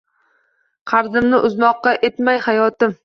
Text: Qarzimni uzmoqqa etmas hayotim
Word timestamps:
Qarzimni 0.91 1.41
uzmoqqa 1.51 1.93
etmas 2.11 2.43
hayotim 2.47 2.97